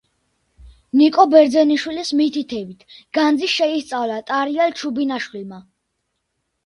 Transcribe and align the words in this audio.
ნიკო 1.01 1.25
ბერძენიშვილის 1.33 2.09
მითითებით 2.21 2.97
განძი 3.19 3.51
შეისწავლა 3.57 4.19
ტარიელ 4.33 4.75
ჩუბინაშვილმა. 4.81 5.61